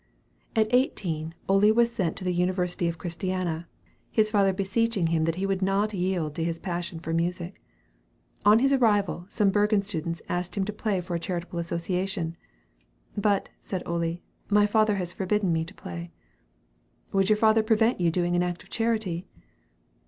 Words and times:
At 0.55 0.73
eighteen, 0.73 1.35
Ole 1.47 1.71
was 1.71 1.93
sent 1.93 2.15
to 2.15 2.23
the 2.23 2.33
University 2.33 2.87
of 2.87 2.97
Christiana, 2.97 3.67
his 4.09 4.31
father 4.31 4.51
beseeching 4.51 5.05
him 5.13 5.25
that 5.25 5.35
he 5.35 5.45
would 5.45 5.61
not 5.61 5.93
yield 5.93 6.33
to 6.33 6.43
his 6.43 6.57
passion 6.57 6.99
for 6.99 7.13
music. 7.13 7.61
On 8.43 8.57
his 8.57 8.73
arrival, 8.73 9.27
some 9.29 9.51
Bergen 9.51 9.83
students 9.83 10.23
asked 10.27 10.57
him 10.57 10.65
to 10.65 10.73
play 10.73 11.01
for 11.01 11.13
a 11.13 11.19
charitable 11.19 11.59
association. 11.59 12.35
"But," 13.15 13.49
said 13.59 13.83
Ole, 13.85 14.17
"my 14.49 14.65
father 14.65 14.95
has 14.95 15.13
forbidden 15.13 15.53
me 15.53 15.63
to 15.65 15.73
play." 15.75 16.09
"Would 17.11 17.29
your 17.29 17.37
father 17.37 17.61
prevent 17.61 18.01
your 18.01 18.09
doing 18.09 18.35
an 18.35 18.41
act 18.41 18.63
of 18.63 18.69
charity?" 18.71 19.27